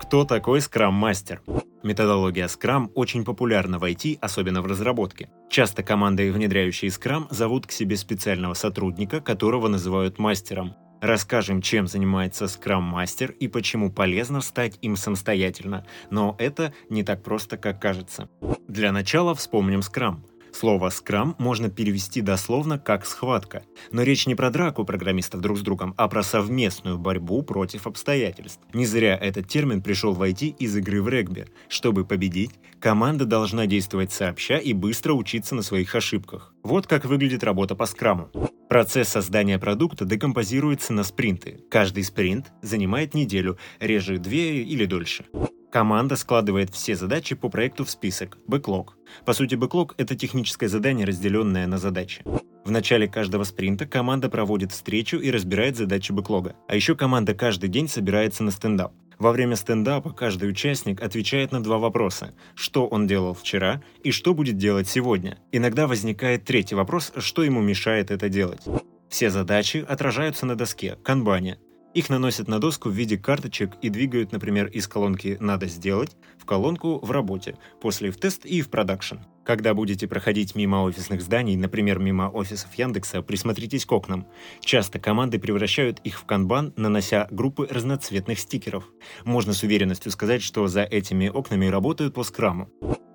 Кто 0.00 0.24
такой 0.24 0.62
скрам-мастер? 0.62 1.42
Методология 1.82 2.46
Scrum 2.46 2.90
очень 2.94 3.24
популярна 3.24 3.78
в 3.78 3.84
IT, 3.84 4.18
особенно 4.20 4.62
в 4.62 4.66
разработке. 4.66 5.28
Часто 5.50 5.82
команды, 5.82 6.32
внедряющие 6.32 6.90
Scrum, 6.90 7.26
зовут 7.30 7.66
к 7.66 7.72
себе 7.72 7.96
специального 7.96 8.54
сотрудника, 8.54 9.20
которого 9.20 9.68
называют 9.68 10.18
мастером. 10.18 10.74
Расскажем, 11.00 11.62
чем 11.62 11.86
занимается 11.86 12.46
Scrum-мастер 12.46 13.32
и 13.32 13.48
почему 13.48 13.92
полезно 13.92 14.40
стать 14.40 14.78
им 14.82 14.96
самостоятельно. 14.96 15.86
Но 16.10 16.34
это 16.38 16.72
не 16.88 17.04
так 17.04 17.22
просто, 17.22 17.56
как 17.56 17.80
кажется. 17.80 18.28
Для 18.66 18.92
начала 18.92 19.34
вспомним 19.34 19.80
Scrum. 19.80 20.16
Слово 20.52 20.90
«скрам» 20.90 21.34
можно 21.38 21.70
перевести 21.70 22.20
дословно 22.20 22.78
как 22.78 23.06
«схватка». 23.06 23.62
Но 23.92 24.02
речь 24.02 24.26
не 24.26 24.34
про 24.34 24.50
драку 24.50 24.84
программистов 24.84 25.40
друг 25.40 25.58
с 25.58 25.60
другом, 25.60 25.94
а 25.96 26.08
про 26.08 26.22
совместную 26.22 26.98
борьбу 26.98 27.42
против 27.42 27.86
обстоятельств. 27.86 28.60
Не 28.72 28.86
зря 28.86 29.16
этот 29.16 29.48
термин 29.48 29.82
пришел 29.82 30.12
в 30.12 30.22
IT 30.22 30.56
из 30.58 30.76
игры 30.76 31.02
в 31.02 31.08
регби. 31.08 31.46
Чтобы 31.68 32.04
победить, 32.04 32.52
команда 32.80 33.24
должна 33.24 33.66
действовать 33.66 34.12
сообща 34.12 34.58
и 34.58 34.72
быстро 34.72 35.12
учиться 35.12 35.54
на 35.54 35.62
своих 35.62 35.94
ошибках. 35.94 36.54
Вот 36.62 36.86
как 36.86 37.04
выглядит 37.04 37.44
работа 37.44 37.74
по 37.74 37.86
скраму. 37.86 38.30
Процесс 38.68 39.08
создания 39.08 39.58
продукта 39.58 40.04
декомпозируется 40.04 40.92
на 40.92 41.02
спринты. 41.02 41.60
Каждый 41.70 42.04
спринт 42.04 42.52
занимает 42.60 43.14
неделю, 43.14 43.58
реже 43.80 44.18
две 44.18 44.62
или 44.62 44.84
дольше. 44.84 45.24
Команда 45.70 46.16
складывает 46.16 46.70
все 46.70 46.96
задачи 46.96 47.34
по 47.34 47.50
проекту 47.50 47.84
в 47.84 47.90
список, 47.90 48.38
бэклог. 48.46 48.96
По 49.26 49.34
сути, 49.34 49.54
бэклог— 49.54 49.94
это 49.98 50.16
техническое 50.16 50.68
задание, 50.68 51.06
разделенное 51.06 51.66
на 51.66 51.76
задачи. 51.76 52.22
В 52.64 52.70
начале 52.70 53.06
каждого 53.06 53.44
спринта 53.44 53.86
команда 53.86 54.30
проводит 54.30 54.72
встречу 54.72 55.18
и 55.18 55.30
разбирает 55.30 55.76
задачи 55.76 56.12
бэклога. 56.12 56.56
А 56.68 56.74
еще 56.74 56.96
команда 56.96 57.34
каждый 57.34 57.68
день 57.68 57.86
собирается 57.86 58.42
на 58.44 58.50
стендап. 58.50 58.92
Во 59.18 59.32
время 59.32 59.56
стендапа 59.56 60.10
каждый 60.10 60.48
участник 60.48 61.02
отвечает 61.02 61.52
на 61.52 61.62
два 61.62 61.78
вопроса. 61.78 62.34
Что 62.54 62.86
он 62.86 63.06
делал 63.06 63.34
вчера 63.34 63.82
и 64.02 64.10
что 64.10 64.32
будет 64.32 64.56
делать 64.56 64.88
сегодня. 64.88 65.38
Иногда 65.52 65.86
возникает 65.86 66.44
третий 66.44 66.76
вопрос, 66.76 67.12
что 67.16 67.42
ему 67.42 67.60
мешает 67.60 68.10
это 68.10 68.28
делать. 68.28 68.62
Все 69.08 69.30
задачи 69.30 69.84
отражаются 69.86 70.46
на 70.46 70.54
доске, 70.54 70.96
канбане, 71.02 71.58
их 71.98 72.10
наносят 72.10 72.46
на 72.46 72.60
доску 72.60 72.90
в 72.90 72.92
виде 72.92 73.18
карточек 73.18 73.72
и 73.82 73.88
двигают, 73.88 74.30
например, 74.30 74.66
из 74.66 74.86
колонки 74.86 75.36
«надо 75.40 75.66
сделать» 75.66 76.16
в 76.38 76.44
колонку 76.44 77.04
«в 77.04 77.10
работе», 77.10 77.56
после 77.80 78.12
в 78.12 78.16
тест 78.16 78.44
и 78.44 78.62
в 78.62 78.70
продакшн. 78.70 79.16
Когда 79.44 79.74
будете 79.74 80.06
проходить 80.06 80.54
мимо 80.54 80.84
офисных 80.84 81.20
зданий, 81.20 81.56
например, 81.56 81.98
мимо 81.98 82.30
офисов 82.30 82.72
Яндекса, 82.74 83.20
присмотритесь 83.20 83.84
к 83.84 83.90
окнам. 83.90 84.28
Часто 84.60 85.00
команды 85.00 85.40
превращают 85.40 85.98
их 86.04 86.20
в 86.20 86.24
канбан, 86.24 86.72
нанося 86.76 87.26
группы 87.32 87.66
разноцветных 87.68 88.38
стикеров. 88.38 88.84
Можно 89.24 89.52
с 89.52 89.64
уверенностью 89.64 90.12
сказать, 90.12 90.42
что 90.42 90.68
за 90.68 90.84
этими 90.84 91.28
окнами 91.28 91.66
работают 91.66 92.14
по 92.14 92.22
скраму. 92.22 92.68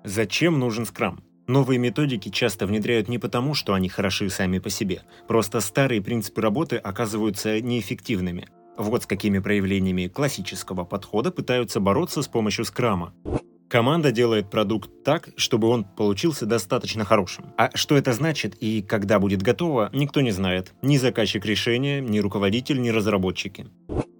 Зачем 0.04 0.58
нужен 0.58 0.84
скрам? 0.84 1.24
Новые 1.46 1.78
методики 1.78 2.28
часто 2.28 2.66
внедряют 2.66 3.08
не 3.08 3.18
потому, 3.18 3.54
что 3.54 3.72
они 3.72 3.88
хороши 3.88 4.28
сами 4.28 4.58
по 4.58 4.68
себе. 4.68 5.02
Просто 5.26 5.60
старые 5.60 6.02
принципы 6.02 6.42
работы 6.42 6.76
оказываются 6.76 7.60
неэффективными. 7.60 8.48
Вот 8.76 9.04
с 9.04 9.06
какими 9.06 9.38
проявлениями 9.38 10.08
классического 10.08 10.84
подхода 10.84 11.30
пытаются 11.30 11.80
бороться 11.80 12.22
с 12.22 12.28
помощью 12.28 12.64
скрама. 12.64 13.14
Команда 13.68 14.12
делает 14.12 14.50
продукт 14.50 14.90
так, 15.04 15.30
чтобы 15.36 15.68
он 15.68 15.84
получился 15.84 16.46
достаточно 16.46 17.04
хорошим. 17.04 17.46
А 17.56 17.70
что 17.74 17.96
это 17.96 18.12
значит 18.12 18.54
и 18.60 18.82
когда 18.82 19.18
будет 19.18 19.42
готово, 19.42 19.90
никто 19.92 20.20
не 20.20 20.30
знает. 20.30 20.74
Ни 20.82 20.96
заказчик 20.96 21.44
решения, 21.44 22.00
ни 22.00 22.18
руководитель, 22.20 22.80
ни 22.80 22.90
разработчики. 22.90 23.66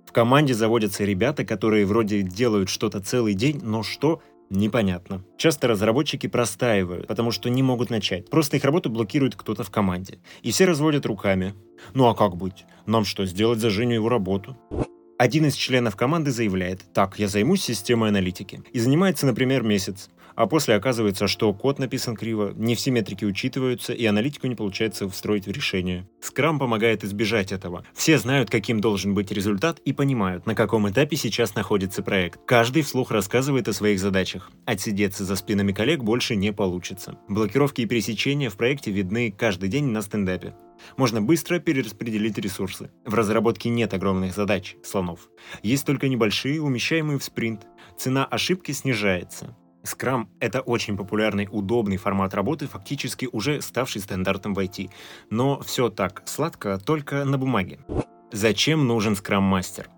В 0.06 0.12
команде 0.12 0.55
заводятся 0.55 1.05
ребята, 1.05 1.44
которые 1.44 1.86
вроде 1.86 2.22
делают 2.22 2.68
что-то 2.68 3.00
целый 3.00 3.34
день, 3.34 3.61
но 3.62 3.83
что 3.83 4.22
Непонятно. 4.50 5.24
Часто 5.36 5.68
разработчики 5.68 6.26
простаивают, 6.26 7.06
потому 7.06 7.30
что 7.30 7.48
не 7.48 7.62
могут 7.62 7.90
начать. 7.90 8.28
Просто 8.28 8.56
их 8.56 8.64
работу 8.64 8.90
блокирует 8.90 9.36
кто-то 9.36 9.64
в 9.64 9.70
команде. 9.70 10.18
И 10.42 10.50
все 10.50 10.64
разводят 10.66 11.06
руками. 11.06 11.55
Ну 11.94 12.06
а 12.06 12.14
как 12.14 12.36
быть? 12.36 12.64
Нам 12.86 13.04
что, 13.04 13.27
сделать 13.27 13.58
за 13.58 13.70
Женю 13.70 13.94
его 13.94 14.08
работу? 14.08 14.56
Один 15.16 15.46
из 15.46 15.54
членов 15.54 15.94
команды 15.94 16.33
заявляет, 16.33 16.92
так, 16.92 17.20
я 17.20 17.28
займусь 17.28 17.62
системой 17.62 18.08
аналитики. 18.08 18.62
И 18.72 18.80
занимается, 18.80 19.27
например, 19.27 19.62
месяц 19.62 20.10
а 20.36 20.46
после 20.46 20.74
оказывается, 20.74 21.27
что 21.28 21.52
код 21.52 21.78
написан 21.78 22.17
криво, 22.17 22.52
не 22.56 22.74
все 22.74 22.90
метрики 22.90 23.24
учитываются, 23.24 23.92
и 23.92 24.05
аналитику 24.06 24.46
не 24.46 24.55
получается 24.55 25.08
встроить 25.08 25.46
в 25.46 25.50
решение. 25.50 26.08
Скрам 26.20 26.58
помогает 26.58 27.05
избежать 27.05 27.52
этого. 27.52 27.84
Все 27.95 28.18
знают, 28.18 28.50
каким 28.50 28.80
должен 28.80 29.14
быть 29.14 29.30
результат, 29.30 29.78
и 29.80 29.92
понимают, 29.92 30.46
на 30.46 30.55
каком 30.55 30.89
этапе 30.89 31.17
сейчас 31.17 31.55
находится 31.55 32.02
проект. 32.02 32.40
Каждый 32.46 32.83
вслух 32.83 33.11
рассказывает 33.11 33.68
о 33.68 33.72
своих 33.72 34.00
задачах. 34.00 34.50
Отсидеться 34.67 35.24
за 35.24 35.36
спинами 35.36 35.72
коллег 35.72 36.02
больше 36.02 36.36
не 36.36 36.52
получится. 36.52 37.18
Блокировки 37.28 37.83
и 37.83 37.86
пересечения 37.86 38.51
в 38.51 38.56
проекте 38.56 38.90
видны 38.90 39.30
каждый 39.30 39.68
день 39.68 39.86
на 39.86 40.02
стендапе. 40.02 40.55
Можно 40.96 41.22
быстро 41.22 41.58
перераспределить 41.58 42.39
ресурсы. 42.39 42.90
В 43.05 43.14
разработке 43.14 43.68
нет 43.68 43.95
огромных 43.95 44.34
задач, 44.34 44.77
слонов. 44.83 45.28
Есть 45.62 45.86
только 45.86 46.08
небольшие, 46.08 46.61
умещаемые 46.61 47.18
в 47.18 47.24
спринт. 47.24 47.66
Цена 47.96 48.24
ошибки 48.24 48.72
снижается. 48.72 49.56
Scrum— 49.84 50.28
это 50.40 50.61
очень 50.61 50.96
популярный, 50.96 51.48
удобный 51.50 51.98
формат 51.98 52.34
работы, 52.34 52.67
фактически 52.67 53.28
уже 53.30 53.61
ставший 53.61 54.00
стандартом 54.00 54.55
в 54.55 54.58
IT. 54.58 54.90
Но 55.30 55.61
все 55.61 55.90
так 55.90 56.22
сладко 56.24 56.78
только 56.78 57.24
на 57.24 57.39
бумаге. 57.39 57.80
Зачем 58.33 58.86
нужен 58.86 59.12
Scrum-мастер? 59.12 59.89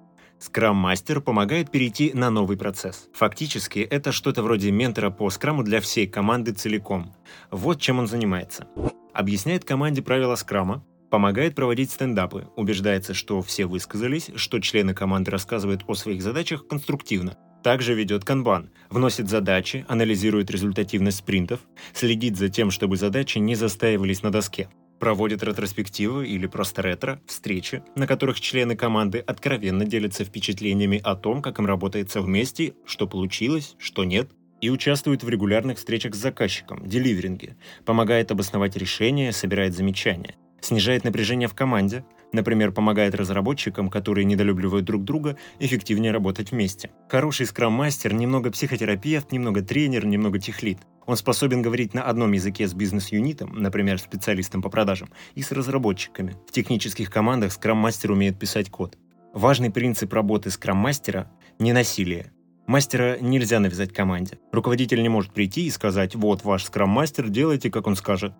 Scrum-мастер 0.41 1.21
помогает 1.21 1.71
перейти 1.71 2.13
на 2.13 2.31
новый 2.31 2.59
процесс. 2.59 3.09
Фактически, 3.15 3.79
это 3.79 4.13
что-то 4.13 4.43
вроде 4.43 4.71
ментора 4.71 5.11
по 5.11 5.31
скраму 5.31 5.63
для 5.63 5.81
всей 5.81 6.07
команды 6.07 6.53
целиком. 6.53 7.15
Вот 7.51 7.81
чем 7.81 7.99
он 7.99 8.07
занимается. 8.07 8.67
Объясняет 9.15 9.65
команде 9.65 10.03
правила 10.03 10.35
скрама, 10.35 10.85
помогает 11.11 11.55
проводить 11.55 11.91
стендапы, 11.91 12.49
убеждается, 12.57 13.15
что 13.15 13.41
все 13.41 13.65
высказались, 13.65 14.31
что 14.35 14.59
члены 14.59 14.93
команды 14.93 15.31
рассказывают 15.31 15.85
о 15.87 15.95
своих 15.95 16.23
задачах 16.23 16.67
конструктивно, 16.67 17.39
также 17.67 17.95
ведет 17.95 18.25
канбан, 18.25 18.71
вносит 18.91 19.29
задачи, 19.29 19.85
анализирует 19.89 20.53
результативность 20.53 21.19
спринтов, 21.19 21.59
следит 21.95 22.37
за 22.37 22.49
тем, 22.49 22.71
чтобы 22.71 22.97
задачи 22.97 23.39
не 23.39 23.57
застаивались 23.57 24.23
на 24.23 24.31
доске, 24.31 24.69
проводит 25.01 25.43
ретроспективы 25.43 26.29
или 26.29 26.47
просто 26.47 26.83
ретро, 26.83 27.21
встречи, 27.27 27.83
на 27.97 28.07
которых 28.07 28.41
члены 28.41 28.77
команды 28.77 29.19
откровенно 29.19 29.85
делятся 29.85 30.25
впечатлениями 30.25 31.01
о 31.03 31.17
том, 31.17 31.43
как 31.43 31.59
им 31.59 31.67
работается 31.67 32.21
вместе, 32.21 32.75
что 32.87 33.09
получилось, 33.09 33.75
что 33.81 34.05
нет, 34.05 34.31
и 34.61 34.71
участвует 34.71 35.25
в 35.25 35.29
регулярных 35.29 35.79
встречах 35.79 36.15
с 36.15 36.19
заказчиком, 36.19 36.87
деливеринге, 36.87 37.57
помогает 37.85 38.31
обосновать 38.31 38.77
решения, 38.77 39.33
собирает 39.33 39.75
замечания, 39.75 40.37
снижает 40.61 41.03
напряжение 41.03 41.49
в 41.49 41.55
команде, 41.55 42.05
Например, 42.33 42.73
помогает 42.73 43.15
разработчикам, 43.15 43.89
которые 43.89 44.25
недолюбливают 44.25 44.85
друг 44.85 45.05
друга, 45.05 45.37
эффективнее 45.59 46.13
работать 46.13 46.51
вместе. 46.51 46.91
Хороший 47.09 47.47
скрам-мастер 47.47 48.13
немного 48.13 48.51
психотерапевт, 48.51 49.33
немного 49.33 49.63
тренер, 49.63 50.07
немного 50.07 50.39
техлит. 50.39 50.79
Он 51.07 51.17
способен 51.17 51.63
говорить 51.63 51.95
на 51.95 52.03
одном 52.03 52.33
языке 52.33 52.67
с 52.67 52.75
бизнес-юнитом, 52.75 53.55
например, 53.55 53.99
специалистом 53.99 54.61
по 54.61 54.69
продажам, 54.69 55.09
и 55.35 55.43
с 55.43 55.53
разработчиками. 55.53 56.37
В 56.49 56.53
технических 56.53 57.11
командах 57.11 57.53
скрам-мастер 57.53 58.11
умеет 58.11 58.39
писать 58.39 58.71
код. 58.71 58.99
Важный 59.33 59.71
принцип 59.71 60.13
работы 60.13 60.51
скрам-мастера– 60.51 61.31
не 61.59 61.73
насилие. 61.73 62.33
Мастера 62.67 63.19
нельзя 63.21 63.61
навязать 63.61 63.93
команде. 63.93 64.41
Руководитель 64.51 65.01
не 65.01 65.09
может 65.09 65.33
прийти 65.33 65.67
и 65.67 65.71
сказать 65.71 66.17
«вот 66.17 66.45
ваш 66.45 66.65
скрам-мастер, 66.65 67.29
делайте, 67.29 67.71
как 67.71 67.87
он 67.87 67.95
скажет». 67.95 68.33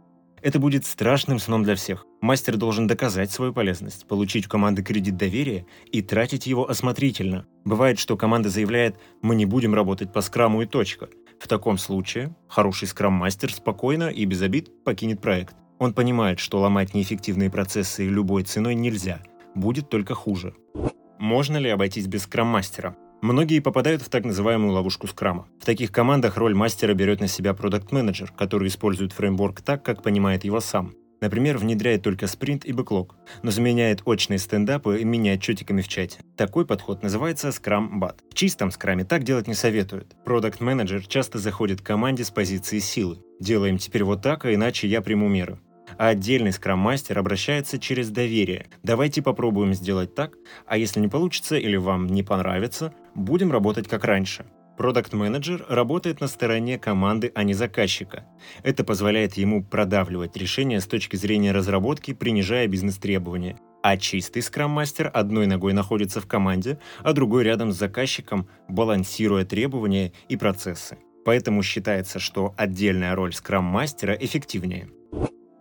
Это 0.43 0.59
будет 0.59 0.85
страшным 0.85 1.39
сном 1.39 1.63
для 1.63 1.75
всех. 1.75 2.07
Мастер 2.21 2.57
должен 2.57 2.87
доказать 2.87 3.31
свою 3.31 3.53
полезность, 3.53 4.07
получить 4.07 4.45
в 4.45 4.49
команды 4.49 4.83
кредит 4.83 5.17
доверия 5.17 5.67
и 5.91 6.03
тратить 6.03 6.47
его 6.47 6.69
осмотрительно. 6.69 7.47
Бывает, 7.65 7.99
что 7.99 8.17
команда 8.17 8.49
заявляет 8.49 8.97
«мы 9.23 9.35
не 9.35 9.47
будем 9.47 9.75
работать 9.75 10.13
по 10.13 10.21
скраму 10.21 10.63
и 10.63 10.67
точка». 10.67 11.09
В 11.41 11.49
таком 11.49 11.79
случае 11.79 12.35
хороший 12.49 12.89
скрам-мастер 12.89 13.53
спокойно 13.53 14.09
и 14.09 14.25
без 14.25 14.43
обид 14.43 14.85
покинет 14.85 15.21
проект. 15.21 15.57
Он 15.79 15.93
понимает, 15.93 16.39
что 16.39 16.61
ломать 16.61 16.95
неэффективные 16.95 17.51
процессы 17.51 18.07
любой 18.07 18.45
ценой 18.45 18.75
нельзя, 18.75 19.21
будет 19.55 19.91
только 19.91 20.15
хуже. 20.15 20.55
Можно 21.19 21.59
ли 21.59 21.69
обойтись 21.71 22.07
без 22.07 22.23
скрам-мастера? 22.23 22.97
Многие 23.23 23.61
попадают 23.61 24.03
в 24.03 24.09
так 24.09 24.25
называемую 24.25 24.73
ловушку 24.73 25.07
скрама. 25.07 25.49
В 25.59 25.65
таких 25.65 25.91
командах 25.91 26.37
роль 26.37 26.55
мастера 26.55 26.93
берет 26.95 27.21
на 27.21 27.29
себя 27.29 27.55
продукт-менеджер, 27.55 28.33
который 28.33 28.69
использует 28.69 29.13
фреймворк 29.13 29.63
так, 29.63 29.83
как 29.83 30.03
понимает 30.03 30.45
его 30.45 30.61
сам. 30.61 30.95
Например, 31.21 31.57
внедряет 31.57 32.03
только 32.03 32.27
спринт 32.27 32.67
и 32.67 32.73
бэклог, 32.73 33.17
но 33.43 33.51
заменяет 33.51 34.03
очные 34.05 34.39
стендапы 34.39 35.01
и 35.01 35.05
мини-отчетиками 35.05 35.81
в 35.81 35.89
чате. 35.89 36.21
Такой 36.37 36.67
подход 36.67 37.03
называется 37.03 37.49
Scrum 37.49 37.99
Bot. 37.99 38.17
В 38.31 38.35
чистом 38.35 38.71
скраме 38.71 39.05
так 39.05 39.23
делать 39.23 39.49
не 39.49 39.55
советуют. 39.55 40.15
Продукт-менеджер 40.25 41.07
часто 41.07 41.39
заходит 41.39 41.81
к 41.81 41.87
команде 41.87 42.23
с 42.23 42.31
позиции 42.31 42.81
силы. 42.81 43.19
Делаем 43.41 43.79
теперь 43.79 44.05
вот 44.05 44.21
так, 44.21 44.45
а 44.45 44.53
иначе 44.53 44.89
я 44.89 45.01
приму 45.01 45.29
меры. 45.29 45.59
А 45.99 46.09
отдельный 46.09 46.53
скрам-мастер 46.53 47.19
обращается 47.19 47.79
через 47.79 48.11
доверие. 48.11 48.67
Давайте 48.83 49.23
попробуем 49.23 49.75
сделать 49.75 50.15
так, 50.15 50.37
а 50.67 50.77
если 50.77 51.01
не 51.01 51.09
получится 51.09 51.57
или 51.57 51.77
вам 51.77 52.07
не 52.07 52.23
понравится, 52.23 52.95
будем 53.15 53.53
работать 53.53 53.89
как 53.89 54.05
раньше. 54.05 54.47
Продакт-менеджер 54.77 55.65
работает 55.71 56.21
на 56.21 56.29
стороне 56.29 56.79
команды, 56.79 57.33
а 57.35 57.45
не 57.45 57.55
заказчика. 57.55 58.27
Это 58.63 58.85
позволяет 58.85 59.35
ему 59.35 59.65
продавливать 59.65 60.37
решения 60.37 60.81
с 60.81 60.87
точки 60.87 61.17
зрения 61.17 61.53
разработки, 61.53 62.13
принижая 62.13 62.67
бизнес-требования. 62.67 63.59
А 63.83 63.97
чистый 63.97 64.43
скрам-мастер 64.43 65.11
одной 65.15 65.47
ногой 65.47 65.73
находится 65.73 66.21
в 66.21 66.27
команде, 66.27 66.79
а 67.03 67.15
другой 67.15 67.45
рядом 67.45 67.73
с 67.73 67.79
заказчиком, 67.79 68.49
балансируя 68.69 69.47
требования 69.47 70.13
и 70.29 70.37
процессы. 70.37 70.99
Поэтому 71.25 71.63
считается, 71.63 72.19
что 72.19 72.55
отдельная 72.59 73.15
роль 73.15 73.33
скрам-мастера 73.33 74.13
эффективнее. 74.13 74.89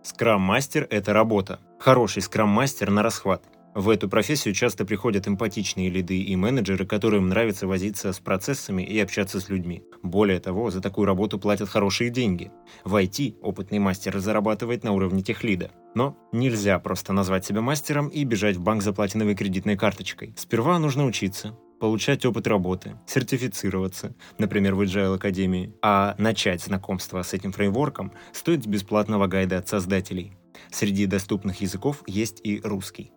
Скрам-мастер– 0.06 0.86
это 0.90 1.12
работа. 1.12 1.58
Хороший 1.80 2.22
скрам-мастер 2.22 2.92
на 2.92 3.02
расхват. 3.02 3.42
В 3.74 3.88
эту 3.88 4.08
профессию 4.08 4.54
часто 4.54 4.84
приходят 4.84 5.26
эмпатичные 5.26 5.90
лиды 5.90 6.22
и 6.22 6.36
менеджеры, 6.36 6.86
которым 6.86 7.28
нравится 7.28 7.66
возиться 7.66 8.12
с 8.12 8.20
процессами 8.20 8.82
и 8.82 9.00
общаться 9.00 9.40
с 9.40 9.48
людьми. 9.48 9.82
Более 10.04 10.38
того, 10.38 10.70
за 10.70 10.80
такую 10.80 11.06
работу 11.06 11.40
платят 11.40 11.68
хорошие 11.68 12.10
деньги. 12.10 12.52
В 12.84 12.94
IT 12.94 13.40
опытный 13.40 13.80
мастер 13.80 14.16
зарабатывает 14.20 14.84
на 14.84 14.92
уровне 14.92 15.22
техлида. 15.22 15.72
Но 15.96 16.16
нельзя 16.30 16.78
просто 16.78 17.12
назвать 17.12 17.44
себя 17.44 17.60
мастером 17.60 18.06
и 18.06 18.22
бежать 18.22 18.58
в 18.58 18.60
банк 18.60 18.84
за 18.84 18.92
платиновой 18.92 19.34
кредитной 19.34 19.76
карточкой. 19.76 20.34
Сперва 20.36 20.78
нужно 20.78 21.04
учиться, 21.04 21.58
получать 21.80 22.24
опыт 22.24 22.46
работы, 22.46 22.96
сертифицироваться, 23.06 24.14
например, 24.38 24.74
в 24.74 24.82
Agile 24.82 25.14
Академии, 25.14 25.74
а 25.82 26.14
начать 26.18 26.62
знакомство 26.62 27.22
с 27.22 27.32
этим 27.32 27.52
фреймворком 27.52 28.12
стоит 28.32 28.66
бесплатного 28.66 29.26
гайда 29.26 29.58
от 29.58 29.68
создателей. 29.68 30.36
Среди 30.70 31.06
доступных 31.06 31.60
языков 31.60 32.02
есть 32.06 32.40
и 32.42 32.60
русский. 32.62 33.12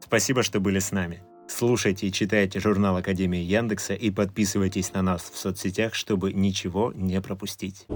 Спасибо, 0.00 0.42
что 0.42 0.60
были 0.60 0.78
с 0.78 0.92
нами. 0.92 1.22
Слушайте 1.48 2.08
и 2.08 2.12
читайте 2.12 2.58
журнал 2.58 2.96
Академии 2.96 3.40
Яндекса 3.40 3.94
и 3.94 4.10
подписывайтесь 4.10 4.92
на 4.92 5.02
нас 5.02 5.30
в 5.32 5.38
соцсетях, 5.38 5.94
чтобы 5.94 6.32
ничего 6.32 6.92
не 6.94 7.20
пропустить. 7.20 7.86